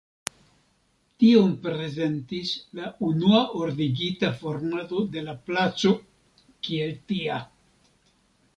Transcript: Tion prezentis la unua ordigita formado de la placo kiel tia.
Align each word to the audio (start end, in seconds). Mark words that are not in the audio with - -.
Tion 1.23 1.51
prezentis 1.65 2.53
la 2.79 2.89
unua 3.09 3.41
ordigita 3.61 4.31
formado 4.41 5.05
de 5.19 5.23
la 5.29 5.39
placo 5.51 5.93
kiel 6.69 6.97
tia. 7.13 7.39